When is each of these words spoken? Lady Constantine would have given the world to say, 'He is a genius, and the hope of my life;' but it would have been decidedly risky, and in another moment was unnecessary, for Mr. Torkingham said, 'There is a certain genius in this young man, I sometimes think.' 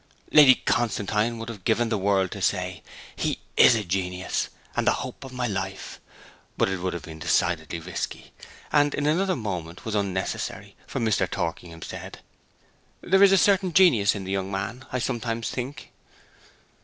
Lady 0.31 0.55
Constantine 0.55 1.37
would 1.37 1.47
have 1.47 1.63
given 1.63 1.89
the 1.89 1.97
world 1.99 2.31
to 2.31 2.41
say, 2.41 2.81
'He 3.15 3.37
is 3.55 3.75
a 3.75 3.83
genius, 3.83 4.49
and 4.75 4.87
the 4.87 4.93
hope 5.05 5.23
of 5.23 5.31
my 5.31 5.45
life;' 5.45 6.01
but 6.57 6.67
it 6.69 6.79
would 6.79 6.93
have 6.93 7.03
been 7.03 7.19
decidedly 7.19 7.79
risky, 7.79 8.33
and 8.71 8.95
in 8.95 9.05
another 9.05 9.35
moment 9.35 9.85
was 9.85 9.93
unnecessary, 9.93 10.75
for 10.87 10.99
Mr. 10.99 11.29
Torkingham 11.29 11.83
said, 11.83 12.17
'There 13.01 13.21
is 13.21 13.31
a 13.31 13.37
certain 13.37 13.73
genius 13.73 14.15
in 14.15 14.23
this 14.23 14.31
young 14.31 14.49
man, 14.51 14.85
I 14.91 14.97
sometimes 14.97 15.51
think.' 15.51 15.91